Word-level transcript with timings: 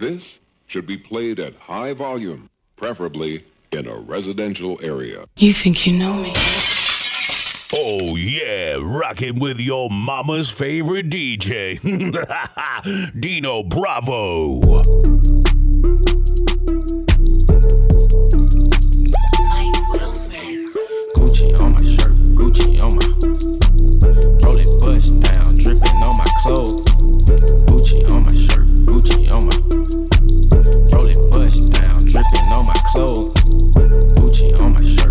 This 0.00 0.24
should 0.66 0.86
be 0.86 0.96
played 0.96 1.38
at 1.38 1.54
high 1.56 1.92
volume, 1.92 2.48
preferably 2.78 3.44
in 3.70 3.86
a 3.86 3.98
residential 3.98 4.80
area. 4.82 5.26
You 5.36 5.52
think 5.52 5.86
you 5.86 5.92
know 5.92 6.14
me? 6.14 6.32
Oh 7.74 8.16
yeah, 8.16 8.78
rocking 8.80 9.38
with 9.38 9.60
your 9.60 9.90
mama's 9.90 10.48
favorite 10.48 11.10
DJ, 11.10 11.78
Dino 13.20 13.62
Bravo. 13.62 15.39
Gucci 34.40 34.60
on 34.62 34.72
my 34.72 34.82
shirt, 34.82 35.09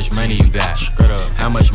much 0.00 0.12
money 0.12 0.36
you 0.36 0.48
got? 0.48 0.78
How 1.36 1.50
much 1.50 1.74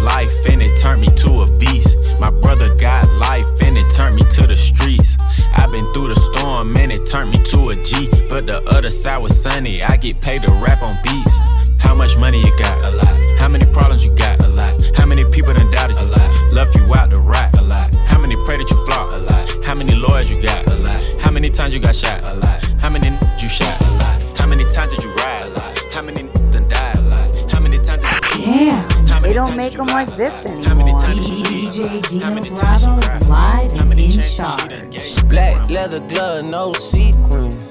the 8.81 8.91
side 8.91 9.17
was 9.17 9.39
sunny, 9.39 9.83
I 9.83 9.97
get 9.97 10.21
paid 10.21 10.41
to 10.43 10.53
rap 10.55 10.81
on 10.81 10.97
beats. 11.03 11.33
How 11.79 11.93
much 11.93 12.17
money 12.17 12.39
you 12.39 12.57
got? 12.57 12.85
A 12.85 12.91
lot. 12.91 13.25
How 13.39 13.47
many 13.47 13.65
problems 13.65 14.03
you 14.03 14.11
got? 14.15 14.43
A 14.43 14.47
lot. 14.47 14.81
How 14.95 15.05
many 15.05 15.23
people 15.25 15.53
done 15.53 15.69
doubted 15.71 15.99
you? 15.99 16.05
A 16.05 16.07
lot. 16.07 16.53
Left 16.53 16.75
you 16.75 16.93
out 16.93 17.11
to 17.13 17.19
rot? 17.21 17.55
A 17.57 17.61
lot. 17.61 17.93
How 18.05 18.19
many 18.19 18.35
pray 18.45 18.57
that 18.57 18.69
you 18.69 18.85
flop? 18.85 19.11
A 19.13 19.17
lot. 19.17 19.65
How 19.65 19.75
many 19.75 19.93
lawyers 19.93 20.31
you 20.31 20.41
got? 20.41 20.67
A 20.69 20.75
lot. 20.75 21.17
How 21.19 21.31
many 21.31 21.49
times 21.49 21.73
you 21.73 21.79
got 21.79 21.95
shot? 21.95 22.25
A 22.27 22.33
lot. 22.35 22.65
How 22.81 22.89
many 22.89 23.09
you 23.39 23.49
shot? 23.49 23.81
A 23.81 23.91
lot. 23.91 24.33
How 24.37 24.47
many 24.47 24.63
times 24.71 24.93
did 24.93 25.03
you 25.03 25.11
ride? 25.13 25.41
A 25.43 25.49
lot. 25.49 25.79
How 25.93 26.01
many 26.01 26.23
done 26.23 26.67
died? 26.67 26.95
A 26.97 27.01
lot. 27.01 27.51
How 27.51 27.59
many 27.59 27.77
times 27.77 28.01
did 28.33 28.39
you? 28.39 28.45
Damn, 28.51 29.07
How 29.07 29.19
they 29.19 29.33
don't 29.33 29.47
times 29.49 29.57
make 29.57 29.73
them 29.73 29.87
like 29.87 30.09
this 30.17 30.45
How 30.65 30.73
many 30.73 30.91
anymore. 30.91 31.01
times 31.03 31.29
did 31.29 31.75
you? 31.75 31.85
DJ 31.85 32.09
Dino 32.09 32.55
Bravo 32.55 33.27
live 33.27 33.73
and 33.73 33.93
in 33.93 34.09
chances 34.09 34.37
charge. 34.37 35.29
Black 35.29 35.69
leather 35.69 35.99
glove, 35.99 36.45
no 36.45 36.73
sequins. 36.73 37.70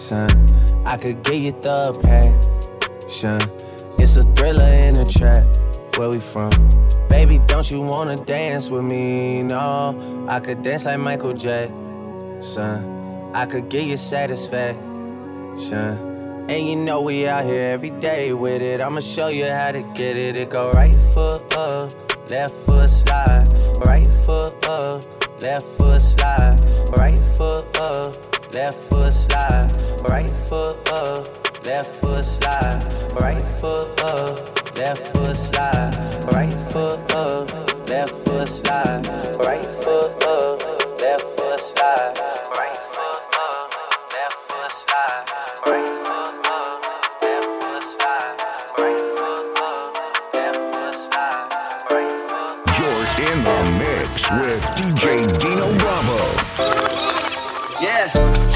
I 0.00 0.96
could 0.96 1.22
get 1.22 1.34
you 1.34 1.52
the 1.52 1.92
passion. 2.02 3.38
It's 3.98 4.16
a 4.16 4.24
thriller 4.32 4.64
in 4.64 4.96
a 4.96 5.04
trap. 5.04 5.44
Where 5.98 6.08
we 6.08 6.18
from? 6.18 6.50
Baby, 7.10 7.38
don't 7.46 7.70
you 7.70 7.82
wanna 7.82 8.16
dance 8.16 8.70
with 8.70 8.82
me? 8.82 9.42
No, 9.42 10.26
I 10.26 10.40
could 10.40 10.62
dance 10.62 10.86
like 10.86 10.98
Michael 10.98 11.34
Jackson. 11.34 12.82
I 13.34 13.44
could 13.44 13.68
get 13.68 13.84
you 13.84 13.98
satisfaction. 13.98 14.78
And 16.48 16.66
you 16.66 16.76
know 16.76 17.02
we 17.02 17.28
out 17.28 17.44
here 17.44 17.70
every 17.70 17.90
day 17.90 18.32
with 18.32 18.62
it. 18.62 18.80
I'ma 18.80 19.00
show 19.00 19.28
you 19.28 19.44
how 19.44 19.70
to 19.70 19.82
get 19.94 20.16
it. 20.16 20.34
It 20.34 20.48
go 20.48 20.70
right 20.70 20.94
foot 21.12 21.54
up, 21.54 21.92
left 22.30 22.54
foot 22.64 22.88
slide, 22.88 23.46
right 23.84 24.06
foot 24.24 24.66
up, 24.66 25.04
left 25.42 25.66
foot 25.76 26.00
slide, 26.00 26.58
right 26.96 27.18
foot 27.36 27.76
up, 27.78 28.29
left 28.52 28.78
foot 28.90 29.12
slide, 29.12 29.70
right 30.08 30.30
foot 30.30 30.90
up, 30.90 31.26
left 31.64 31.90
foot 32.00 32.24
slide, 32.24 32.82
right 33.20 33.40
foot 33.60 34.00
up, 34.02 34.76
left 34.76 35.06
foot 35.12 35.36
slide, 35.36 35.94
right 36.32 36.52
foot 36.72 37.14
up, 37.14 37.88
left 37.88 38.12
foot 38.24 38.48
slide, 38.48 39.06
right 39.38 39.64
foot 39.64 40.24
up, 40.24 41.00
left 41.00 41.22
foot 41.36 41.60
slide, 41.60 42.14
right 42.56 42.80
In 53.20 53.44
the 53.44 53.60
mix 53.78 54.30
with 54.30 54.62
DJ 54.74 55.38
Dino 55.38 55.79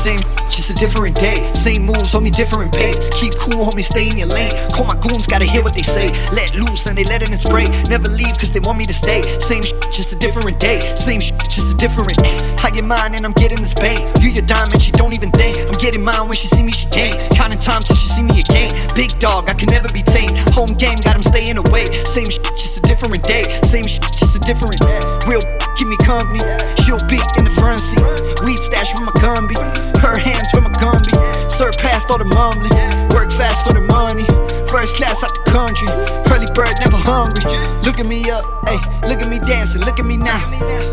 same, 0.05 0.21
just 0.53 0.69
a 0.69 0.75
different 0.75 1.17
day. 1.17 1.41
Same 1.55 1.89
moves, 1.89 2.13
homie, 2.13 2.31
different 2.31 2.77
pace. 2.77 3.01
Keep 3.17 3.41
cool, 3.41 3.65
homie, 3.65 3.83
stay 3.83 4.13
in 4.13 4.21
your 4.21 4.29
lane. 4.29 4.53
Call 4.69 4.85
my 4.85 4.93
goons, 5.01 5.27
gotta 5.27 5.49
hear 5.49 5.63
what 5.63 5.73
they 5.73 5.81
say. 5.81 6.13
Let 6.37 6.53
loose 6.55 6.85
and 6.85 6.93
they 6.93 7.05
let 7.05 7.25
it 7.25 7.33
spray. 7.41 7.65
Never 7.89 8.13
leave 8.13 8.37
cause 8.37 8.53
they 8.53 8.61
want 8.61 8.77
me 8.77 8.85
to 8.85 8.93
stay. 8.93 9.25
Same 9.41 9.63
shit, 9.65 9.81
just 9.89 10.13
a 10.13 10.19
different 10.21 10.61
day. 10.61 10.81
Same 10.95 11.21
shit, 11.21 11.41
just 11.49 11.73
a 11.73 11.77
different. 11.81 12.21
I 12.61 12.69
get 12.71 12.85
mine 12.85 13.15
and 13.17 13.25
I'm 13.25 13.33
getting 13.33 13.57
this 13.59 13.73
pain. 13.73 14.05
You 14.21 14.29
your 14.29 14.45
diamond, 14.45 14.83
she 14.83 14.93
don't 14.93 15.15
even 15.17 15.31
think. 15.33 15.57
I'm 15.57 15.79
getting 15.81 16.05
mine 16.05 16.29
when 16.29 16.37
she 16.37 16.49
see 16.49 16.63
me, 16.63 16.73
she 16.73 16.87
gain. 16.93 17.17
Counting 17.33 17.61
time 17.61 17.81
till 17.81 17.97
she 17.97 18.09
see 18.13 18.23
me 18.23 18.37
again. 18.37 18.77
Big 18.95 19.17
dog, 19.19 19.49
I 19.49 19.55
can 19.55 19.73
never 19.73 19.89
be 19.89 20.03
tamed. 20.03 20.37
Home 20.53 20.77
game, 20.77 21.01
got 21.01 21.17
him 21.17 21.25
staying 21.25 21.57
away. 21.57 21.89
Same 22.05 22.29
shit, 22.29 22.45
just 22.61 22.77
a 22.77 22.83
different 22.83 23.25
day. 23.25 23.45
Same 23.65 23.89
shit, 23.89 24.05
just 24.13 24.37
a 24.37 24.41
different. 24.41 24.85
Real 25.25 25.41
keep 25.75 25.89
me 25.89 25.97
company. 25.99 26.41
She'll 26.83 27.03
be 27.11 27.19
in 27.39 27.45
the 27.45 27.55
front 27.55 27.81
seat. 27.81 28.03
Weed 28.45 28.59
stash 28.59 28.95
with 28.95 29.05
my 29.05 29.15
gun 29.21 29.47
be. 29.47 29.55
Her 30.01 30.17
hands 30.17 30.49
with 30.55 30.65
my 30.65 30.75
gun 30.79 30.99
be. 31.05 31.15
Surpassed 31.51 32.11
all 32.11 32.19
the 32.19 32.29
mumbling. 32.31 32.73
Work 33.11 33.33
fast 33.33 33.67
for 33.67 33.75
the 33.75 33.85
money. 33.91 34.27
First 34.69 34.97
class 34.97 35.23
out 35.23 35.33
the 35.35 35.45
country. 35.51 35.89
Early 36.31 36.51
bird 36.55 36.75
never 36.83 36.99
hungry. 36.99 37.45
Look 37.87 37.99
at 37.99 38.07
me 38.07 38.31
up, 38.31 38.45
hey. 38.69 38.79
Look 39.09 39.21
at 39.21 39.29
me 39.29 39.39
dancing. 39.39 39.83
Look 39.83 39.99
at 39.99 40.07
me 40.07 40.17
now. 40.17 40.39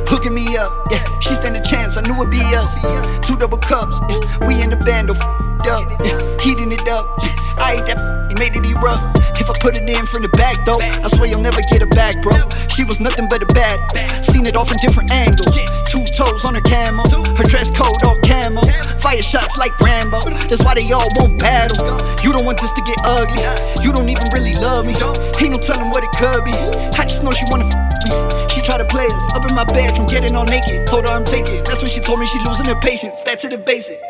Hook 0.07 0.29
me 0.31 0.55
up, 0.57 0.71
yeah. 0.91 1.01
She 1.19 1.33
stand 1.33 1.57
a 1.57 1.61
chance. 1.61 1.97
I 1.97 2.01
knew 2.01 2.15
it'd 2.15 2.29
be 2.29 2.41
us. 2.55 2.75
Two 3.25 3.35
double 3.37 3.57
cups, 3.57 3.99
yeah. 4.09 4.47
We 4.47 4.61
in 4.61 4.69
the 4.69 4.77
band, 4.77 5.09
oh, 5.09 5.17
up, 5.65 5.89
yeah. 6.05 6.37
heating 6.39 6.71
it 6.71 6.87
up. 6.87 7.17
yeah. 7.23 7.40
Ate 7.71 7.87
that, 7.87 7.99
he 8.27 8.35
made 8.35 8.51
it 8.51 8.67
erupt. 8.67 9.15
If 9.39 9.49
I 9.49 9.55
put 9.63 9.79
it 9.79 9.87
in 9.87 10.05
from 10.05 10.21
the 10.21 10.31
back 10.35 10.59
though, 10.67 10.77
I 10.77 11.07
swear 11.07 11.31
you'll 11.31 11.41
never 11.41 11.63
get 11.71 11.81
it 11.81 11.89
back, 11.95 12.19
bro. 12.21 12.35
She 12.67 12.83
was 12.83 12.99
nothing 12.99 13.31
but 13.31 13.41
a 13.41 13.49
bad. 13.55 13.79
Seen 14.23 14.45
it 14.45 14.55
all 14.59 14.65
from 14.65 14.77
different 14.83 15.09
angles. 15.11 15.55
Two 15.87 16.03
toes 16.11 16.43
on 16.45 16.55
her 16.55 16.65
camo, 16.67 17.07
her 17.39 17.47
dress 17.47 17.71
code 17.71 17.95
all 18.03 18.19
camo. 18.27 18.61
Fire 18.99 19.23
shots 19.23 19.57
like 19.57 19.71
Rambo. 19.79 20.19
That's 20.51 20.63
why 20.63 20.75
they 20.75 20.91
all 20.91 21.07
won't 21.17 21.39
battle. 21.39 21.95
You 22.21 22.35
don't 22.35 22.45
want 22.45 22.59
this 22.59 22.71
to 22.71 22.81
get 22.83 22.99
ugly. 23.07 23.41
You 23.81 23.95
don't 23.95 24.09
even 24.11 24.27
really 24.35 24.55
love 24.59 24.85
me. 24.85 24.93
Ain't 25.39 25.55
no 25.55 25.59
telling 25.59 25.89
what 25.89 26.03
it 26.03 26.11
could 26.19 26.43
be. 26.43 26.53
I 26.99 27.07
just 27.07 27.23
know 27.23 27.31
she 27.31 27.47
wanna 27.49 27.65
f 27.65 27.73
me. 28.05 28.11
She 28.51 28.61
try 28.61 28.77
to 28.77 28.85
play 28.85 29.07
us 29.07 29.25
up 29.33 29.47
in 29.47 29.55
my 29.55 29.65
bedroom, 29.65 30.07
getting 30.07 30.35
all 30.35 30.45
naked. 30.45 30.87
Told 30.87 31.07
her 31.07 31.13
I'm 31.15 31.25
taking. 31.25 31.63
That's 31.63 31.81
when 31.81 31.89
she 31.89 31.99
told 31.99 32.19
me 32.19 32.25
she 32.27 32.37
losing 32.45 32.67
her 32.67 32.79
patience. 32.79 33.21
Back 33.23 33.39
to 33.39 33.47
the 33.47 33.57
basics. 33.57 34.03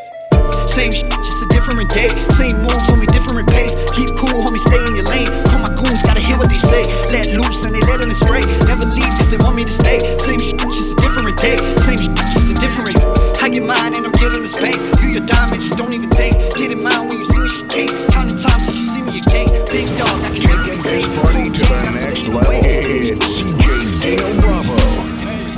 Same 0.68 0.92
shit, 0.92 1.10
just 1.22 1.44
a 1.44 1.48
different 1.48 1.90
day. 1.92 2.10
Same 2.38 2.56
moves, 2.64 2.88
homie, 2.88 3.08
different 3.12 3.48
pace. 3.50 3.74
Keep 3.96 4.16
cool, 4.16 4.42
homie, 4.44 4.60
stay 4.60 4.80
in 4.80 4.96
your 4.96 5.06
lane. 5.06 5.28
Call 5.50 5.60
my 5.60 5.72
goons, 5.76 6.02
gotta 6.04 6.22
hear 6.22 6.38
what 6.38 6.50
they 6.50 6.62
say. 6.62 6.84
Let 7.12 7.34
loose 7.36 7.66
and 7.66 7.76
they 7.76 7.84
let 7.88 8.02
in 8.02 8.10
the 8.10 8.16
spray. 8.16 8.42
Never 8.68 8.86
leave 8.86 9.14
cause 9.18 9.30
they 9.30 9.38
want 9.38 9.56
me 9.56 9.64
to 9.64 9.72
stay. 9.74 10.00
Same 10.20 10.40
shit, 10.40 10.60
just 10.60 10.94
a 10.94 10.98
different 11.02 11.38
day. 11.40 11.58
Same 11.84 12.00
shit, 12.00 12.16
just 12.32 12.52
a 12.52 12.56
different. 12.60 12.98
I 13.42 13.50
get 13.50 13.64
mine 13.64 13.94
and 13.98 14.06
I'm 14.06 14.14
getting 14.14 14.44
this 14.44 14.54
pain. 14.54 14.78
You 15.02 15.18
your 15.18 15.26
diamond, 15.26 15.64
you 15.64 15.72
don't 15.72 15.94
even 15.96 16.10
think. 16.12 16.38
Get 16.56 16.72
in 16.72 16.80
mine 16.84 17.10
when 17.10 17.18
you 17.18 17.26
see 17.26 17.40
me, 17.40 17.50
she 17.50 17.64
can't. 17.66 17.94
Counting 18.14 18.38
time 18.38 18.60
till 18.62 18.76
you 18.78 18.86
see 18.86 19.02
me 19.02 19.12
again. 19.18 19.50
Big 19.74 19.88
dog, 19.98 20.14
I 20.22 20.30
can 20.30 20.62
Taking 20.62 20.82
this 20.84 21.08
party 21.18 21.50
to 21.50 21.64
the 21.66 21.92
next 21.98 22.28
level. 22.28 22.52
It's 22.54 23.18
DJ 23.18 23.66
Dino 24.02 24.42
Bravo. 24.42 24.78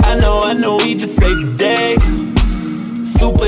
I 0.06 0.16
know, 0.16 0.40
I 0.42 0.54
know, 0.54 0.76
we 0.78 0.94
just 0.94 1.16
saved 1.16 1.40
the 1.40 1.56
day. 1.56 1.93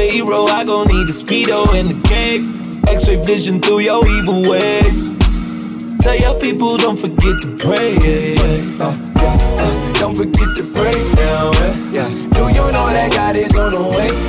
Superhero, 0.07 0.49
I 0.49 0.63
gon' 0.65 0.87
need 0.87 1.09
a 1.09 1.13
speedo 1.13 1.67
and 1.75 1.91
a 1.91 2.09
cape. 2.09 2.47
X-ray 2.89 3.17
vision 3.23 3.61
through 3.61 3.81
your 3.81 4.07
evil 4.07 4.49
ways. 4.49 5.11
Tell 5.99 6.15
your 6.15 6.39
people 6.39 6.77
don't 6.77 6.97
forget 6.97 7.35
to 7.43 7.57
pray. 7.59 7.91
Yeah, 7.99 8.39
yeah. 8.39 8.87
Uh, 8.87 8.97
yeah, 9.17 9.35
uh, 9.59 9.93
don't 9.99 10.17
forget 10.17 10.49
to 10.57 10.63
pray 10.73 11.03
now. 11.17 11.51
Yeah, 11.91 12.07
yeah. 12.07 12.09
Do 12.31 12.47
you 12.55 12.63
know 12.71 12.87
that 12.87 13.11
God 13.13 13.35
is 13.35 13.57
on 13.57 13.73
the 13.73 13.83
way? 13.97 14.26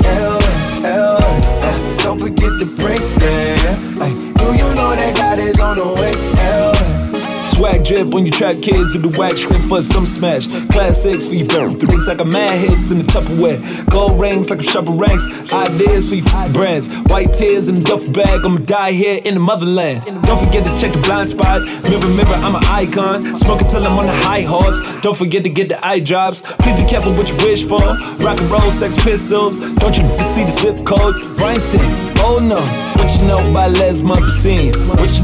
Drip 7.88 8.14
when 8.14 8.26
you 8.26 8.32
trap 8.32 8.54
kids 8.62 8.94
who 8.94 9.00
the 9.00 9.16
wax 9.18 9.40
shit 9.40 9.62
for 9.64 9.82
some 9.82 10.04
smash. 10.04 10.46
Classics 10.68 11.28
for 11.30 11.36
you 11.36 11.48
burn. 11.48 11.70
Things 11.70 12.08
like 12.08 12.20
a 12.20 12.26
mad 12.26 12.60
hits 12.60 12.92
in 12.92 13.00
the 13.00 13.06
Tupperware. 13.06 13.58
Gold 13.90 14.20
rings 14.20 14.50
like 14.50 14.60
a 14.60 14.64
shovel 14.64 14.98
ranks. 14.98 15.24
Ideas 15.54 16.10
for 16.10 16.16
you 16.16 16.24
f- 16.28 16.52
brands. 16.54 16.92
White 17.08 17.32
tears 17.34 17.70
in 17.70 17.76
the 17.76 17.82
duff 17.88 18.04
bag. 18.14 18.44
I'ma 18.44 18.58
die 18.68 18.92
here 18.92 19.22
in 19.24 19.36
the 19.36 19.40
motherland. 19.40 20.04
Don't 20.28 20.40
forget 20.40 20.64
to 20.66 20.72
check 20.78 20.92
the 20.92 21.00
blind 21.00 21.28
spot. 21.32 21.64
Mirror, 21.88 22.12
mirror, 22.20 22.38
I'm 22.44 22.56
an 22.60 22.64
icon. 22.68 23.24
Smoke 23.38 23.62
until 23.62 23.88
I'm 23.88 23.98
on 23.98 24.08
the 24.08 24.16
high 24.28 24.42
horse. 24.44 24.78
Don't 25.02 25.16
forget 25.16 25.44
to 25.46 25.50
get 25.50 25.70
the 25.70 25.80
eye 25.86 26.00
drops. 26.00 26.42
Please 26.60 26.76
be 26.84 26.88
careful 26.90 27.14
what 27.16 27.30
you 27.32 27.38
wish 27.48 27.64
for. 27.64 27.80
Rock 28.20 28.36
and 28.42 28.52
roll, 28.52 28.70
sex 28.72 28.96
pistols. 29.02 29.60
Don't 29.80 29.96
you 29.96 30.04
see 30.20 30.44
the 30.44 30.52
zip 30.52 30.78
code? 30.86 31.16
Rhinestone. 31.40 31.88
Oh 32.20 32.40
no. 32.44 32.60
What 33.00 33.08
you 33.16 33.28
know 33.28 33.40
about 33.52 33.72
Les 33.80 34.02
Mopusine? 34.02 34.76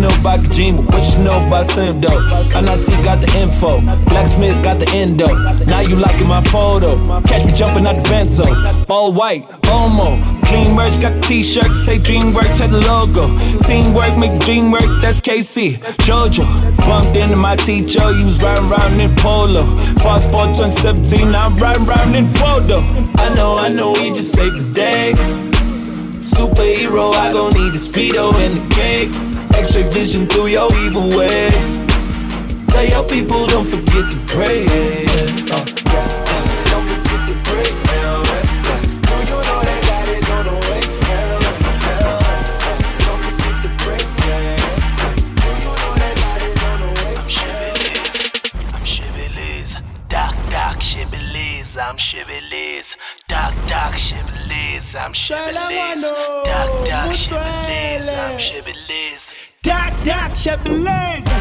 You 0.03 0.09
know 0.09 0.19
about 0.19 0.39
Kojima? 0.41 0.83
What 0.91 1.15
you 1.15 1.23
know 1.23 1.47
about 1.47 1.65
Sam 1.65 2.01
Doe? 2.01 2.19
Anati 2.51 2.91
got 3.05 3.21
the 3.21 3.31
info. 3.39 3.79
Blacksmith 4.11 4.61
got 4.61 4.77
the 4.77 4.89
endo. 4.91 5.31
Now 5.63 5.79
you 5.79 5.95
liking 5.95 6.27
my 6.27 6.41
photo. 6.41 6.99
Catch 7.23 7.45
me 7.45 7.53
jumping 7.53 7.87
out 7.87 7.95
the 7.95 8.03
benzo. 8.11 8.43
All 8.89 9.13
white, 9.13 9.47
Omo. 9.71 10.19
Dream 10.49 10.75
merch 10.75 10.99
got 10.99 11.15
the 11.15 11.21
t-shirt 11.21 11.71
say 11.71 11.99
DreamWorks, 11.99 12.59
check 12.59 12.69
the 12.69 12.83
logo. 12.83 13.31
Teamwork 13.63 14.19
make 14.19 14.35
the 14.35 14.43
dream 14.43 14.71
work, 14.71 14.83
that's 14.99 15.21
KC. 15.21 15.79
Jojo. 16.03 16.43
Bumped 16.83 17.15
into 17.15 17.37
my 17.37 17.55
teacher, 17.55 18.03
he 18.11 18.25
was 18.25 18.43
riding 18.43 18.67
around 18.67 18.99
in 18.99 19.15
polo. 19.15 19.63
Fast 20.03 20.29
forward 20.31 20.51
2017, 20.59 21.31
now 21.31 21.47
I'm 21.47 21.55
riding 21.55 21.87
around 21.87 22.13
in 22.13 22.27
photo. 22.27 22.83
I 23.23 23.31
know, 23.31 23.55
I 23.55 23.69
know, 23.69 23.93
we 23.93 24.11
just 24.11 24.35
saved 24.35 24.59
the 24.59 24.67
day. 24.75 25.13
Superhero, 26.19 27.07
I 27.15 27.31
gon' 27.31 27.53
need 27.55 27.71
a 27.71 27.79
speedo 27.79 28.35
and 28.35 28.59
a 28.59 28.75
cake. 28.75 29.32
X-ray 29.55 29.87
vision 29.89 30.27
through 30.27 30.47
your 30.47 30.69
evil 30.85 31.09
ways. 31.17 31.77
Tell 32.67 32.85
your 32.85 33.03
people 33.07 33.45
don't 33.47 33.67
forget 33.67 34.05
to 34.11 34.17
pray. 34.33 34.65
Uh, 34.65 35.65
yeah. 35.93 36.71
Don't 36.71 36.85
forget 36.85 37.27
to 37.27 37.33
pray. 37.47 37.69
Do 37.69 39.15
you 39.29 39.37
know 39.37 39.61
that 39.61 39.79
God 39.87 40.07
is 40.09 40.29
on 40.29 40.45
the 40.45 40.55
way? 40.67 40.81
Don't 43.05 43.21
forget 43.23 43.55
to 43.63 43.69
pray. 43.83 44.01
Do 45.41 45.49
you 45.61 45.71
know 45.81 45.93
that 46.01 46.13
God 46.17 46.41
is 46.41 46.63
on 46.63 46.79
the 46.81 46.89
way? 46.97 47.15
I'm 48.73 48.85
Shibboleth. 48.85 49.77
I'm 51.77 51.97
Shibboleth. 51.97 52.95
Doc, 53.27 53.53
Doc, 53.67 53.95
Shibboleth. 53.97 54.95
I'm 54.95 55.13
Shibboleth. 55.13 56.01
Doc, 56.45 56.85
Doc, 56.85 57.13
Shibboleth. 57.13 58.13
I'm 58.13 58.37
Shibboleth. 58.37 59.42
Chevrolet, 60.03 60.35
Chevrolet, 60.35 61.32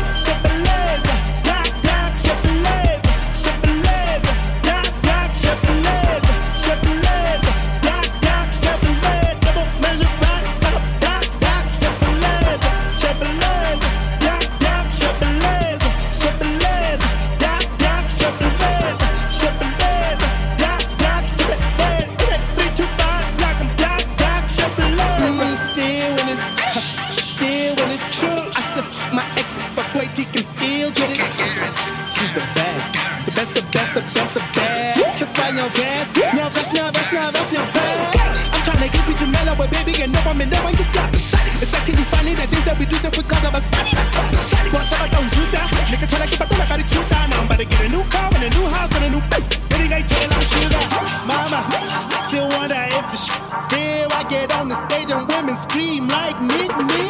still 52.33 52.49
wonder 52.57 52.75
if 52.79 53.05
the 53.13 53.17
shit 53.17 53.43
real. 53.73 54.09
I 54.11 54.25
get 54.29 54.57
on 54.57 54.69
the 54.69 54.77
stage 54.89 55.11
and 55.11 55.29
women 55.29 55.55
scream 55.55 56.09
like 56.09 56.41
me, 56.41 56.65
me. 56.89 57.03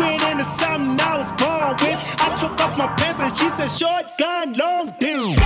Went 0.00 0.22
into 0.30 0.46
something 0.58 0.98
I 0.98 1.14
was 1.22 1.30
born 1.38 1.72
with. 1.82 2.00
I 2.18 2.34
took 2.34 2.58
off 2.60 2.76
my 2.76 2.88
pants 2.98 3.20
and 3.20 3.32
she 3.36 3.48
said, 3.56 3.70
short 3.70 4.06
gun, 4.18 4.54
long 4.54 4.92
dick. 4.98 5.41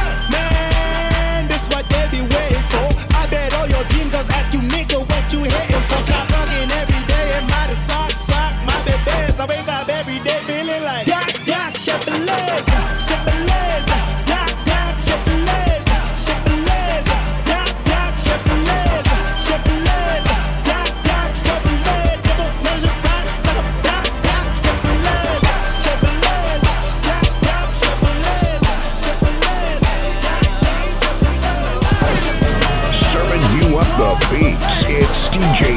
DJ 35.17 35.76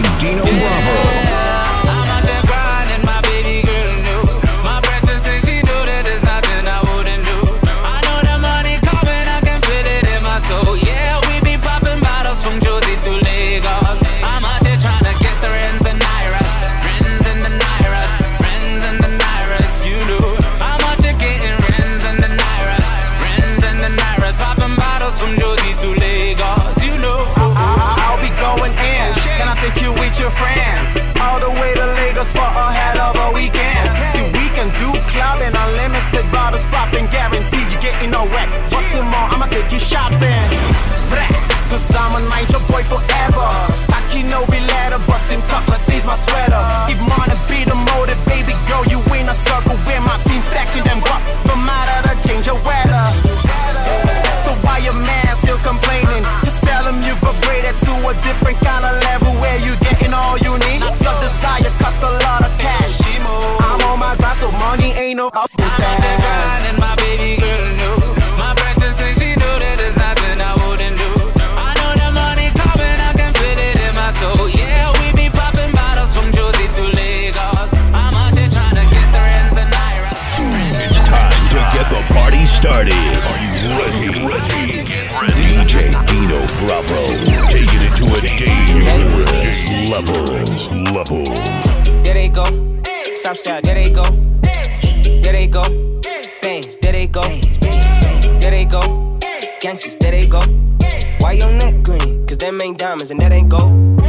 diamonds 102.79 103.11
and 103.11 103.19
that 103.19 103.33
ain't 103.33 103.49
gold. 103.49 103.99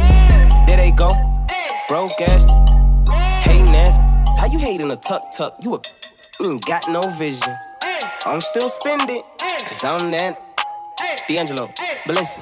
There 0.65 0.77
they 0.77 0.91
go. 0.91 1.11
Broke 1.89 2.19
ass. 2.21 2.45
Hating 3.45 3.75
ass. 3.75 3.97
How 4.39 4.47
you 4.47 4.59
hating 4.59 4.89
a 4.89 4.95
tuck 4.95 5.23
tuck? 5.35 5.57
You 5.61 5.75
a 5.75 5.81
you 6.39 6.53
ain't 6.53 6.65
got 6.65 6.87
no 6.89 7.01
vision. 7.19 7.53
I'm 8.25 8.39
still 8.39 8.69
spending. 8.69 9.23
Cause 9.39 9.83
I'm 9.83 10.11
that. 10.11 10.39
D'Angelo, 11.27 11.67
Balenci. 12.05 12.41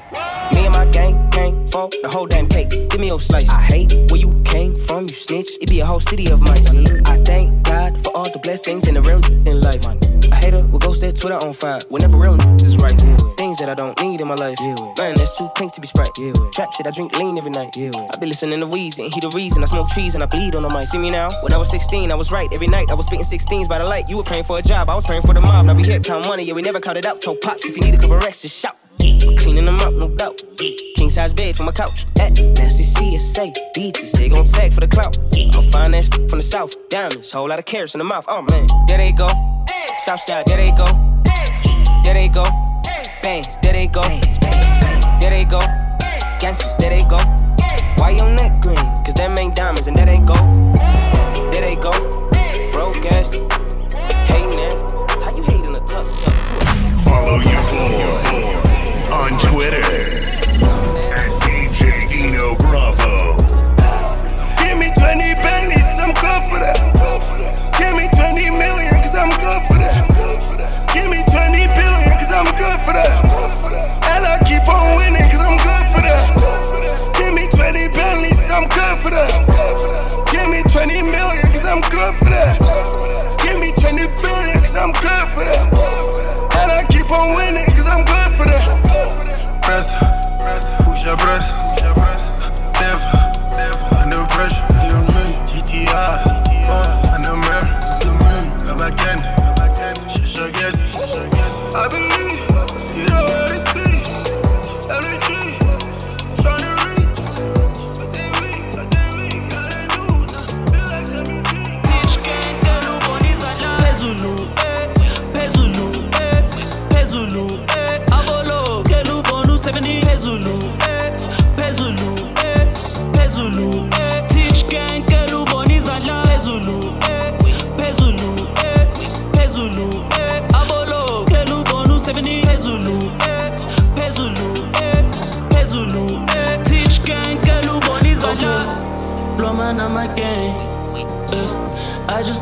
Me 0.54 0.66
and 0.66 0.74
my 0.74 0.86
gang, 0.86 1.30
gang, 1.32 1.68
for 1.68 1.90
the 2.02 2.10
whole 2.10 2.26
damn 2.26 2.48
cake. 2.48 2.70
Give 2.70 3.00
me 3.00 3.08
your 3.08 3.20
slice. 3.20 3.50
I 3.50 3.62
hate 3.62 3.94
where 4.10 4.20
you 4.20 4.42
came 4.44 4.76
from, 4.76 5.04
you 5.04 5.10
snitch. 5.14 5.50
It 5.62 5.70
be 5.70 5.82
a 5.82 5.86
whole 5.86 6.00
city 6.00 6.32
of 6.32 6.42
mice. 6.42 6.74
I 7.06 7.18
thank 7.24 7.64
God 7.64 8.00
for 8.04 8.16
all 8.16 8.30
the 8.32 8.40
blessings 8.40 8.88
and 8.88 8.96
the 8.96 9.02
real 9.02 9.24
in 9.48 9.62
life. 9.62 9.86
A 10.32 10.36
hater 10.36 10.66
will 10.68 10.80
go 10.80 10.94
set 10.94 11.16
Twitter 11.20 11.36
on 11.46 11.54
fire 11.54 11.80
whenever 11.90 12.16
real 12.18 12.36
is 12.62 12.78
right. 12.78 13.00
Things 13.38 13.60
that 13.60 13.68
I 13.70 13.76
don't 13.76 14.00
need 14.02 14.22
in 14.22 14.28
my 14.28 14.36
life. 14.36 14.58
Man, 14.98 15.16
that's 15.16 15.38
too 15.38 15.50
pink 15.56 15.74
to 15.74 15.82
be 15.82 15.88
sprite. 15.88 16.16
Trap 16.54 16.74
shit, 16.74 16.88
I 16.88 16.92
drink 16.92 17.18
lean 17.18 17.38
every 17.38 17.52
night. 17.52 17.76
I 17.78 18.18
be 18.20 18.28
listening 18.28 18.60
to 18.62 18.66
Weezy 18.66 19.14
he 19.14 19.20
the 19.20 19.32
reason 19.36 19.64
I 19.64 19.68
smoke 19.68 19.90
trees 19.90 20.16
and 20.16 20.24
I 20.24 20.28
bleed 20.28 20.56
on 20.56 20.64
the 20.64 20.70
mic. 20.70 20.86
See 20.86 20.98
me 20.98 21.10
now? 21.10 21.32
When 21.44 21.52
I 21.52 21.58
was 21.58 21.70
16, 21.70 22.12
I 22.12 22.16
was 22.16 22.32
right. 22.32 22.48
Every 22.54 22.68
night 22.68 22.92
I 22.92 22.94
was 22.94 23.08
spitting 23.08 23.26
16s 23.26 23.68
by 23.68 23.80
the 23.80 23.86
light. 23.86 24.08
You 24.08 24.18
were 24.18 24.24
praying 24.24 24.46
for 24.46 24.58
a 24.58 24.62
job, 24.62 24.90
I 24.90 24.96
was 24.96 25.06
praying 25.06 25.24
for 25.24 25.34
the 25.34 25.42
mob. 25.42 25.66
Now 25.66 25.74
we 25.74 25.84
here 25.84 26.00
count 26.00 26.28
money, 26.28 26.44
yeah, 26.44 26.54
we 26.54 26.62
never 26.62 26.80
counted 26.80 27.06
out. 27.06 27.22
Told 27.22 27.42
pops 27.42 27.66
if 27.66 27.76
you 27.76 27.84
need 27.84 27.94
a 27.94 27.98
couple 27.98 28.18
racks, 28.18 28.42
just 28.42 28.58
shout. 28.58 28.78
I'm 29.24 29.36
cleaning 29.36 29.66
them 29.66 29.80
up, 29.82 29.94
no 29.94 30.08
doubt. 30.08 30.42
King 30.96 31.10
size 31.10 31.34
bed 31.34 31.56
for 31.56 31.64
my 31.64 31.72
couch. 31.72 32.06
At 32.20 32.40
nasty 32.40 32.84
CSA, 32.84 33.54
beaches, 33.74 34.12
they 34.12 34.30
gon' 34.30 34.46
tag 34.46 34.74
for 34.74 34.82
the 34.82 34.88
clout. 34.88 35.18
I'm 35.56 35.72
fine 35.72 35.92
that 35.92 36.06
shit 36.06 36.30
from 36.30 36.40
the 36.40 36.44
south. 36.44 36.76
Diamonds, 36.90 37.32
whole 37.32 37.48
lot 37.48 37.60
of 37.60 37.66
carrots 37.66 37.96
in 37.96 38.00
the 38.00 38.06
mouth. 38.06 38.26
Oh 38.28 38.42
man, 38.42 38.68
there 38.88 38.98
they 38.98 39.12
go. 39.12 39.28
Southside, 40.00 40.46
there 40.46 40.58
they 40.58 40.72
go. 40.72 40.86
There 42.04 42.14
they 42.14 42.30
go. 42.30 42.44
Bangs, 43.24 43.58
there 43.62 43.74
they 43.74 43.88
go. 43.88 44.02
There 44.02 45.30
they 45.30 45.46
go. 45.46 45.60
Gangsters, 46.40 46.76
there 46.76 46.90
they 46.90 47.04
go. 47.10 47.18
Why 47.98 48.12
your 48.12 48.30
neck 48.30 48.62
green? 48.62 48.78
Cause 49.06 49.14
them 49.16 49.38
ain't 49.38 49.56
diamonds 49.56 49.88
and 49.88 49.96
that 49.98 50.08
ain't 50.08 50.26
gold. 50.26 50.74
There 51.52 51.62
they 51.62 51.76
go. 51.76 51.92
Broke 52.72 53.06
ass. 53.12 53.34
Hating 54.30 54.60
ass. 54.60 54.82
How 55.22 55.36
you 55.36 55.44
hating 55.44 55.76
a 55.76 55.80
tuck? 55.82 56.08
Follow 57.04 57.40
your 57.40 57.62
boy 57.70 58.49
on 59.12 59.32
Twitter 59.40 59.82
at 61.12 61.32
DJ 61.42 62.08
Dino 62.10 62.56
Bravo. 62.56 63.39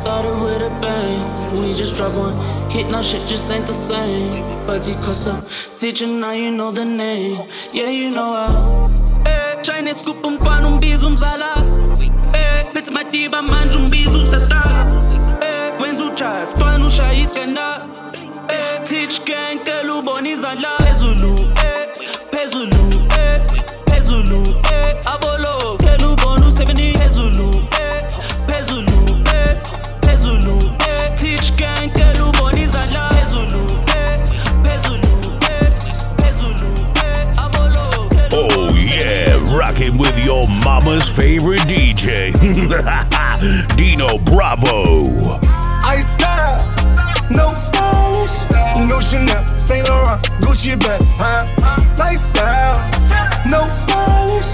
Started 0.07 0.41
with 0.41 0.61
a 0.61 0.69
bang. 0.79 1.19
We 1.59 1.73
just 1.73 1.95
dropped 1.95 2.15
one 2.17 2.33
hit, 2.71 2.89
now 2.89 3.01
shit 3.01 3.27
just 3.27 3.51
ain't 3.51 3.67
the 3.67 3.73
same. 3.73 4.41
But 4.65 4.87
you 4.87 4.95
Costa, 5.05 5.33
teacher, 5.77 6.07
now 6.07 6.31
you 6.31 6.51
know 6.51 6.71
the 6.71 6.85
name. 6.85 7.35
Yeah, 7.73 7.89
you 7.89 8.11
know 8.11 8.29
how. 8.29 8.85
Eh, 9.25 9.61
China 9.61 9.93
scoop 9.93 10.23
um 10.25 10.37
pan 10.37 10.63
um 10.63 10.79
bizo 10.79 11.09
mzala. 11.09 11.51
Eh, 12.33 12.63
bitte 12.73 12.91
my 12.93 13.03
diba 13.03 13.41
manje 13.41 13.75
um 13.75 13.87
bizo 13.91 14.23
tata. 14.31 14.61
Eh, 15.45 15.73
wenza 15.81 16.05
ujive, 16.05 16.53
twana 16.57 16.85
ushaya 16.85 17.13
iskanda. 17.23 17.67
Eh, 18.49 18.79
teach 18.87 19.25
gang, 19.25 19.59
kelu 19.65 20.01
boni 20.05 20.31
izandla. 20.31 20.77
Rocking 39.57 39.97
with 39.97 40.15
your 40.23 40.47
Mama's 40.47 41.07
favorite 41.07 41.61
DJ, 41.61 42.31
Dino 43.77 44.19
Bravo. 44.19 45.39
Ice 45.83 46.13
style, 46.13 46.59
no 47.31 47.53
stylish, 47.55 48.37
no 48.87 48.99
Chanel, 48.99 49.57
Saint 49.57 49.89
Laurent, 49.89 50.21
Gucci 50.41 50.79
bag, 50.79 51.01
huh? 51.17 51.45
Lifestyle, 51.97 52.77
no 53.49 53.67
stylish, 53.69 54.53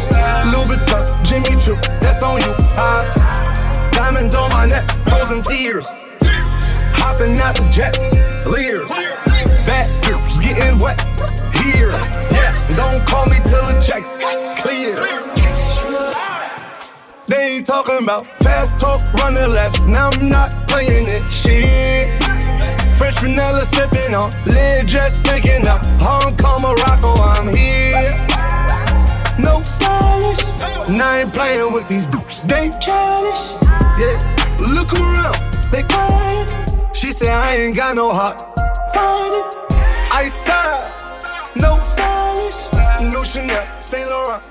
Louis 0.54 0.78
Vuitton, 0.78 1.26
Jimmy 1.26 1.62
Choo, 1.62 1.76
that's 2.00 2.24
on 2.24 2.40
you, 2.40 2.56
huh? 2.72 3.92
Diamonds 3.92 4.36
on 4.36 4.50
my 4.52 4.66
neck, 4.66 4.90
frozen 5.10 5.42
tears, 5.42 5.86
hopping 6.96 7.38
out 7.40 7.56
the 7.56 7.70
jet, 7.72 7.98
leers, 8.48 8.88
back 9.66 9.90
getting 10.44 10.78
wet 10.78 11.00
here. 11.64 11.92
Yes, 12.32 12.64
don't 12.76 13.06
call 13.08 13.26
me 13.28 13.38
till 13.46 13.66
the 13.66 13.80
checks 13.80 14.18
They 17.27 17.56
ain't 17.56 17.65
talking 17.65 18.03
about 18.03 18.27
fast 18.44 18.77
talk, 18.77 19.01
running 19.13 19.50
laps. 19.50 19.86
Now 19.86 20.10
I'm 20.10 20.27
not 20.27 20.51
playing 20.68 21.08
it. 21.08 21.30
Shit. 21.30 22.22
Fresh 22.98 23.20
vanilla 23.20 23.63
sipping 23.65 24.13
on, 24.13 24.32
lid 24.46 24.88
just 24.88 25.24
picking 25.24 25.65
up. 25.65 25.86
Hong 26.01 26.36
Kong, 26.36 26.62
Morocco, 26.62 27.13
I'm 27.22 27.48
here. 27.48 28.12
No 29.39 29.62
stylish. 29.63 30.44
Now 30.89 31.12
I 31.12 31.20
ain't 31.22 31.34
playing 31.34 31.72
with 31.72 31.88
these 31.88 32.08
dudes. 32.08 32.44
They 32.44 32.70
childish. 32.82 33.53
Yeah. 34.00 34.20
Look 34.60 34.92
around, 34.94 35.38
they 35.72 35.84
quiet. 35.84 36.96
She 36.96 37.12
said 37.13 37.30
I 37.30 37.56
ain't 37.56 37.75
got 37.77 37.96
no 37.96 38.13
heart. 38.13 38.42
Find 38.94 39.34
it. 39.34 39.56
I 40.12 40.27
style. 40.27 40.84
No 41.56 41.80
stylish, 41.86 43.13
no 43.13 43.24
Chanel, 43.24 43.65
Saint 43.80 44.10
Laurent. 44.10 44.44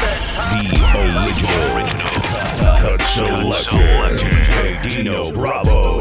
The 0.00 0.80
original, 0.96 1.76
original 1.76 2.00
touch 2.76 3.02
selector, 3.12 4.18
DJ 4.18 4.82
Dino 4.82 5.30
Bravo. 5.30 6.00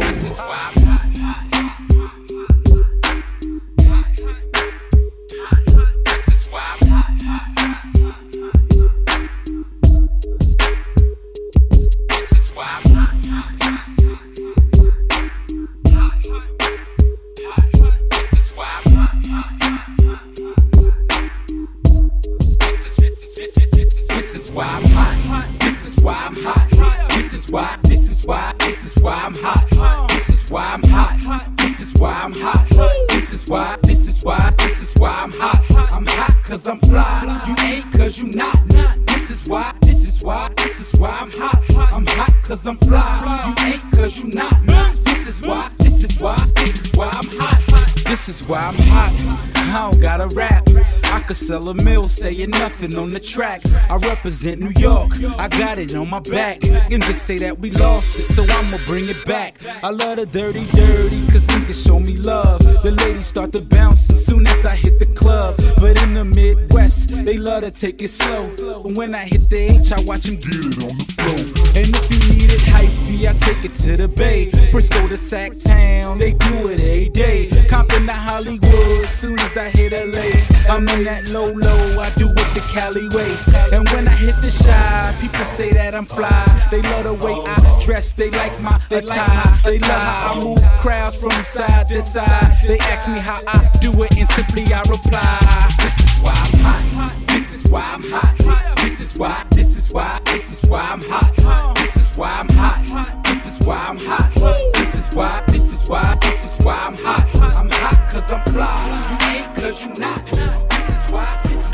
Is 48.29 48.47
why 48.47 48.59
I'm 48.59 48.75
hot. 48.75 49.49
I 49.55 49.91
don't 49.91 50.01
gotta 50.01 50.27
rap. 50.35 50.67
I 51.11 51.19
could 51.19 51.35
sell 51.35 51.67
a 51.69 51.73
mill 51.73 52.07
saying 52.07 52.51
nothing 52.51 52.95
on 52.95 53.07
the 53.07 53.19
track. 53.19 53.61
I 53.89 53.97
represent 53.97 54.59
New 54.59 54.71
York. 54.77 55.11
I 55.37 55.47
got 55.47 55.79
it 55.79 55.95
on 55.95 56.09
my 56.09 56.19
back. 56.19 56.63
And 56.63 57.03
just 57.03 57.23
say 57.23 57.37
that 57.39 57.59
we 57.59 57.71
lost 57.71 58.19
it, 58.19 58.27
so 58.27 58.43
I'ma 58.47 58.77
bring 58.85 59.09
it 59.09 59.25
back. 59.25 59.55
I 59.83 59.89
love 59.89 60.17
the 60.17 60.25
dirty, 60.25 60.65
dirty, 60.73 61.25
cause 61.27 61.47
niggas 61.47 61.85
show 61.85 61.99
me 61.99 62.17
love. 62.17 62.59
The 62.83 62.91
ladies 62.91 63.25
start 63.25 63.51
to 63.53 63.61
bounce 63.61 64.09
as 64.09 64.25
soon 64.25 64.45
as 64.47 64.65
I 64.65 64.75
hit 64.75 64.99
the 64.99 65.11
club. 65.15 65.57
But 65.77 66.01
in 66.03 66.13
the 66.13 66.25
Midwest, 66.25 67.09
they 67.25 67.37
love 67.37 67.63
to 67.63 67.71
take 67.71 68.01
it 68.01 68.09
slow. 68.09 68.49
But 68.83 68.95
when 68.97 69.15
I 69.15 69.25
hit 69.25 69.49
the 69.49 69.57
H, 69.57 69.91
I 69.91 70.01
watch 70.03 70.25
them 70.25 70.35
get 70.35 70.55
it 70.55 70.83
on 70.85 70.97
the 70.97 71.05
floor. 71.17 71.39
And 71.75 71.87
if 71.95 72.11
you 72.11 72.19
need 72.37 72.51
it 72.51 72.61
hyphy, 72.61 73.27
I 73.27 73.33
take 73.39 73.65
it 73.65 73.73
to 73.85 73.97
the 73.97 74.07
Bay. 74.07 74.51
Frisco 74.71 75.07
to 75.07 75.17
Sac 75.17 75.53
Town, 75.59 76.17
they 76.17 76.33
do 76.33 76.69
it 76.69 76.81
every 76.81 77.09
day. 77.09 77.49
Compton 77.67 78.05
to 78.05 78.18
Hollywood, 78.19 79.03
soon 79.03 79.39
as 79.39 79.57
I 79.57 79.69
hit 79.69 79.91
LA. 79.91 80.29
I'm 80.73 80.87
in 80.89 81.03
that 81.05 81.29
low 81.29 81.51
low, 81.51 81.81
I 81.99 82.09
do 82.15 82.27
it 82.29 82.49
the 82.53 82.63
Cali 82.73 83.07
way. 83.15 83.31
And 83.71 83.87
when 83.89 84.07
I 84.07 84.15
hit 84.15 84.35
the 84.41 84.51
Chi, 84.51 85.15
people 85.21 85.45
say 85.45 85.71
that 85.71 85.95
I'm 85.95 86.05
fly. 86.05 86.45
They 86.71 86.81
love 86.81 87.05
the 87.05 87.13
way 87.13 87.33
I 87.33 87.81
dress, 87.83 88.13
they 88.13 88.29
like 88.31 88.59
my 88.61 88.75
attire. 88.91 89.43
They 89.63 89.79
love 89.79 89.91
how 89.91 90.33
I 90.33 90.43
move 90.43 90.61
crowds 90.77 91.17
from 91.17 91.31
side 91.43 91.87
to 91.89 92.01
side. 92.01 92.57
They 92.65 92.79
ask 92.79 93.07
me 93.07 93.19
how 93.19 93.39
I 93.47 93.59
do 93.79 93.89
it, 94.03 94.17
and 94.17 94.27
simply 94.29 94.65
I 94.73 94.81
reply. 94.81 95.39
This 95.79 95.99
is 95.99 96.21
why 96.21 96.33
I'm 96.35 96.59
hot. 96.59 97.13
This 97.27 97.53
is 97.53 97.71
why 97.71 97.81
I'm 97.81 98.03
hot. 98.03 98.68
This 98.89 99.01
is 99.01 99.19
why. 99.19 99.45
This 99.51 99.77
is 99.77 99.93
why. 99.93 100.19
This 100.25 100.51
is 100.51 100.67
why 100.67 100.81
I'm 100.81 100.99
hot. 101.03 101.75
This 101.75 101.95
is 101.95 102.17
why 102.17 102.31
I'm 102.31 102.49
hot. 102.49 103.23
This 103.23 103.45
is 103.47 103.67
why 103.67 103.77
I'm 103.77 103.99
hot. 103.99 104.33
This 104.73 104.95
is 104.97 105.15
why. 105.15 105.43
This 105.47 105.71
is 105.71 105.87
why. 105.87 106.17
This 106.21 106.59
is 106.59 106.65
why 106.65 106.79
I'm 106.79 106.97
hot. 106.97 107.23
I'm 107.55 107.69
hot 107.69 108.09
cause 108.09 108.31
I'm 108.33 108.41
fly. 108.51 108.83
You 109.21 109.35
ain't 109.35 109.45
cause 109.53 109.85
you 109.85 109.89
not. 110.01 110.25
This 110.25 110.89
is 110.89 111.13
why. 111.13 111.39
This 111.43 111.69
is 111.69 111.73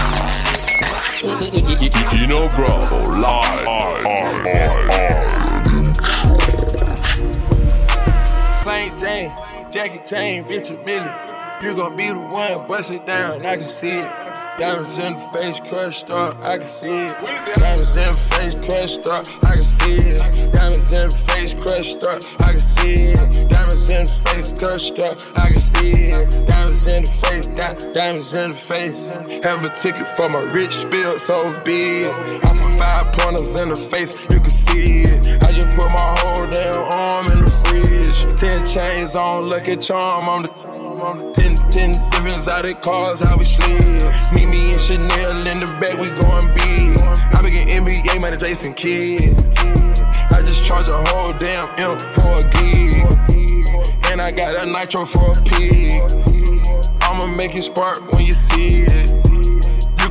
why. 1.24 2.10
Dino 2.12 2.50
Bravo 2.50 2.98
live. 3.16 3.64
Plain 8.62 8.92
Jane, 9.00 9.32
Jackie 9.72 10.02
Chan, 10.06 10.46
Richard 10.48 10.86
Mille. 10.86 11.16
You 11.64 11.76
gon' 11.76 11.96
be 11.96 12.10
the 12.10 12.20
one, 12.20 12.68
bust 12.68 12.92
it 12.92 13.06
down, 13.06 13.46
I 13.46 13.56
can 13.56 13.70
see 13.70 14.00
it. 14.00 14.35
Diamonds 14.58 14.98
in 15.00 15.14
the 15.16 15.20
face, 15.34 15.60
crushed 15.60 16.10
up, 16.12 16.40
I 16.40 16.58
can 16.58 16.68
see 16.68 16.88
it. 16.88 17.58
Diamonds 17.58 17.98
in 17.98 18.08
the 18.08 18.18
face, 18.32 18.56
crushed 18.56 19.06
up, 19.06 19.26
I 19.44 19.54
can 19.54 19.62
see 19.62 19.96
it. 19.96 20.54
Diamonds 20.54 20.94
in 20.94 21.10
the 21.10 21.16
face, 21.28 21.54
crushed 21.54 22.04
up, 22.06 22.24
I 22.40 22.52
can 22.52 22.60
see 22.60 22.94
it. 23.12 23.50
Diamonds 23.50 23.90
in 23.90 24.06
the 24.06 24.14
face, 24.14 24.54
crushed 24.54 25.00
up, 25.00 25.20
I 25.36 25.48
can 25.50 25.60
see 25.60 25.92
it. 25.92 26.48
Diamonds 26.48 26.88
in 26.88 27.04
the 27.04 27.10
face, 27.10 27.48
di- 27.48 27.94
diamonds 27.94 28.34
in 28.34 28.52
the 28.52 28.58
face. 28.58 29.08
Have 29.44 29.66
a 29.66 29.70
ticket 29.76 30.08
for 30.08 30.30
my 30.30 30.40
rich 30.40 30.72
spill, 30.72 31.20
so 31.20 31.52
be 31.66 32.04
it. 32.04 32.46
I 32.46 32.56
put 32.56 32.80
five 32.80 33.12
pointers 33.12 33.60
in 33.60 33.70
the 33.70 33.76
face, 33.76 34.22
you 34.32 34.40
can 34.40 34.50
see 34.50 35.04
it. 35.04 35.44
I 35.44 35.52
just 35.52 35.70
put 35.72 35.90
my 35.92 36.16
whole 36.20 36.48
damn 36.48 36.76
arm 36.94 37.28
in 37.28 37.44
the 37.44 37.52
fridge. 37.66 38.40
Ten 38.40 38.66
chains 38.66 39.16
on, 39.18 39.52
at 39.52 39.82
charm 39.82 40.30
on 40.30 40.44
the. 40.44 40.85
Ten, 41.76 41.92
different 41.92 42.36
exotic 42.36 42.82
cars, 42.82 43.20
how 43.20 43.36
we 43.36 43.44
slid. 43.44 44.02
Meet 44.32 44.48
me 44.48 44.72
in 44.72 44.80
Chanel 44.80 45.46
in 45.46 45.60
the 45.60 45.68
back, 45.82 46.00
we 46.00 46.08
going 46.16 46.48
big. 46.56 46.96
I 47.36 47.42
been 47.42 47.52
getting 47.52 47.84
NBA, 47.84 48.22
man, 48.22 48.40
Jason 48.40 48.74
Kidd. 48.74 49.36
I 50.32 50.42
just 50.42 50.64
charge 50.64 50.88
a 50.88 51.04
whole 51.10 51.34
damn 51.34 51.66
M 51.78 52.00
for 52.00 52.32
a 52.40 52.50
gig. 52.50 53.04
And 54.10 54.22
I 54.22 54.32
got 54.32 54.64
a 54.64 54.72
nitro 54.72 55.04
for 55.04 55.32
a 55.32 55.42
pig. 55.44 56.00
I'ma 57.02 57.28
make 57.36 57.54
it 57.56 57.64
spark 57.64 58.10
when 58.14 58.26
you 58.26 58.32
see 58.32 58.86
it. 58.88 59.25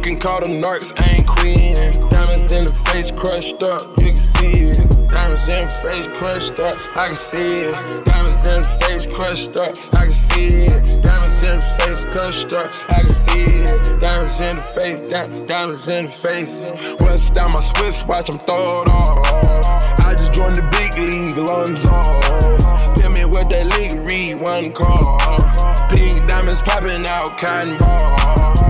Can 0.05 0.21
call 0.21 0.39
them 0.43 0.61
narcs, 0.61 0.93
I 1.01 1.17
ain't 1.17 1.27
queen. 1.27 1.75
Diamonds 2.11 2.53
in 2.53 2.67
the 2.67 2.73
face 2.93 3.11
crushed 3.11 3.63
up, 3.63 3.81
you 3.97 4.09
can 4.09 4.17
see 4.19 4.69
it. 4.69 4.77
Diamonds 5.09 5.49
in 5.49 5.65
the 5.65 5.73
face 5.81 6.07
crushed 6.19 6.61
up, 6.61 6.77
I 6.95 7.09
can 7.09 7.17
see 7.17 7.63
it. 7.65 8.05
Diamonds 8.05 8.47
in 8.47 8.61
the 8.61 8.69
face 8.85 9.07
crushed 9.07 9.57
up, 9.57 9.73
I 9.95 10.05
can 10.05 10.13
see 10.13 10.67
it. 10.67 11.03
Diamonds 11.03 11.43
in 11.47 11.57
the 11.57 11.67
face 11.81 12.05
crushed 12.05 12.53
up, 12.53 12.71
I 12.91 13.01
can 13.01 13.11
see 13.11 13.45
it. 13.65 14.01
Diamonds 14.01 14.41
in 14.43 14.57
the 14.57 14.63
face, 14.63 15.01
di- 15.11 15.47
diamonds 15.47 15.89
in 15.89 16.05
the 16.05 16.11
face. 16.11 16.63
West 17.01 17.33
down 17.33 17.53
my 17.53 17.61
Swiss 17.61 18.05
watch, 18.05 18.29
I'm 18.29 18.39
throw 18.41 18.83
it 18.83 18.91
off. 18.91 20.01
I 20.01 20.13
just 20.13 20.35
joined 20.35 20.57
the 20.57 20.69
big 20.69 20.99
league, 21.01 21.39
lungs 21.39 21.87
off. 21.87 22.95
Tell 22.95 23.11
me 23.11 23.25
what 23.25 23.49
that 23.49 23.67
league 23.79 23.99
read, 24.05 24.35
one 24.35 24.71
call. 24.73 25.17
Pink 25.89 26.29
diamonds 26.29 26.61
popping 26.61 27.07
out, 27.07 27.39
cotton 27.39 27.79
ball. 27.79 28.64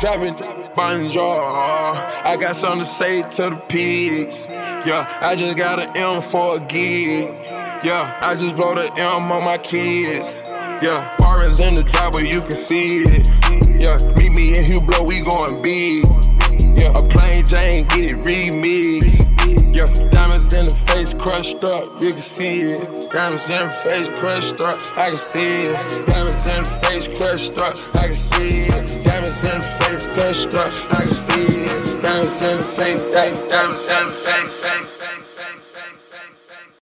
Dropping, 0.00 0.34
bonjour. 0.74 1.20
I 1.22 2.34
got 2.40 2.56
something 2.56 2.78
to 2.78 2.84
say 2.86 3.20
to 3.20 3.50
the 3.50 3.62
pigs. 3.68 4.48
Yeah, 4.48 5.06
I 5.20 5.36
just 5.36 5.58
got 5.58 5.78
an 5.78 5.94
M 5.94 6.22
for 6.22 6.56
a 6.56 6.60
gig. 6.60 7.34
Yeah, 7.84 8.16
I 8.18 8.34
just 8.34 8.56
blow 8.56 8.74
the 8.74 8.90
M 8.94 9.30
on 9.30 9.44
my 9.44 9.58
kids. 9.58 10.42
Yeah, 10.82 11.14
foreigns 11.18 11.60
in 11.60 11.74
the 11.74 11.82
driveway, 11.82 12.30
you 12.30 12.40
can 12.40 12.52
see 12.52 13.02
it. 13.02 13.28
Yeah, 13.82 13.98
meet 14.16 14.32
me 14.32 14.56
in 14.56 14.64
Hublot, 14.64 15.06
we 15.06 15.20
going 15.20 15.60
big. 15.60 16.06
Yeah, 16.78 16.98
a 16.98 17.06
plain 17.06 17.46
Jane, 17.46 17.86
get 17.88 18.10
it 18.10 18.18
remixed. 18.24 19.29
Yeah, 19.72 19.86
diamonds 20.10 20.52
in 20.52 20.66
the 20.66 20.74
face, 20.88 21.14
crushed 21.14 21.62
up, 21.62 22.02
you 22.02 22.12
can 22.12 22.20
see 22.20 22.60
it. 22.60 23.10
Diamonds 23.12 23.48
in 23.48 23.62
the 23.62 23.70
face, 23.70 24.08
crushed 24.18 24.60
up, 24.60 24.78
I 24.98 25.10
can 25.10 25.18
see 25.18 25.66
it. 25.66 26.06
Diamonds 26.06 26.48
in 26.48 26.62
the 26.64 26.70
face, 26.82 27.08
crushed 27.08 27.58
up, 27.58 27.76
I 27.94 28.06
can 28.06 28.14
see 28.14 28.66
it. 28.66 29.04
Diamonds 29.04 29.44
in 29.44 29.60
the 29.60 29.68
face, 29.80 30.06
crushed 30.14 30.54
up, 30.54 30.72
I 30.92 31.02
can 31.02 31.10
see 31.10 31.44
it. 31.44 32.02
Diamonds 32.02 32.42
in 32.42 32.56
the 32.58 32.64
face, 32.64 33.12
diamonds 33.12 33.88
in 33.88 34.06
the 34.06 34.12
face, 34.12 34.62
face, 34.62 35.00
face. 35.00 35.29